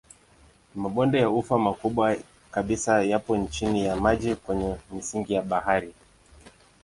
[0.75, 2.15] Mabonde ya ufa makubwa
[2.51, 5.93] kabisa yapo chini ya maji kwenye misingi ya bahari.